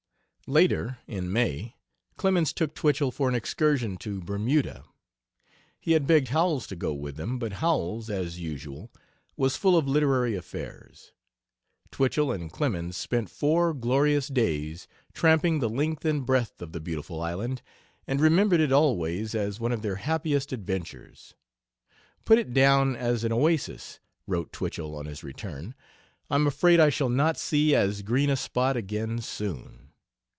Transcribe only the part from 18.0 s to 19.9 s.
and remembered it always as one of